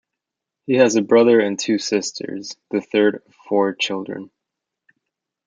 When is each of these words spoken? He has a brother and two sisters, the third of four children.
He 0.65 0.77
has 0.77 0.95
a 0.95 1.03
brother 1.03 1.39
and 1.39 1.59
two 1.59 1.77
sisters, 1.77 2.55
the 2.71 2.81
third 2.81 3.17
of 3.23 3.35
four 3.47 3.75
children. 3.75 4.31